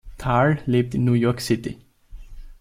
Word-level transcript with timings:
Thal 0.17 0.57
lebt 0.65 0.95
in 0.95 1.03
New 1.05 1.13
York 1.13 1.39
City. 1.39 1.77